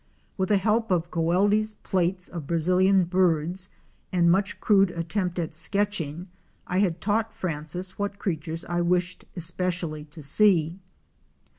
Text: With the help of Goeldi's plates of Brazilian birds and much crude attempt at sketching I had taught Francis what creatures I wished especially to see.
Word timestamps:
With 0.35 0.49
the 0.49 0.57
help 0.57 0.89
of 0.89 1.11
Goeldi's 1.11 1.75
plates 1.75 2.27
of 2.27 2.47
Brazilian 2.47 3.03
birds 3.03 3.69
and 4.11 4.31
much 4.31 4.59
crude 4.59 4.89
attempt 4.89 5.37
at 5.37 5.53
sketching 5.53 6.27
I 6.65 6.79
had 6.79 6.99
taught 7.01 7.35
Francis 7.35 7.99
what 7.99 8.17
creatures 8.17 8.65
I 8.65 8.81
wished 8.81 9.25
especially 9.35 10.05
to 10.05 10.23
see. 10.23 10.79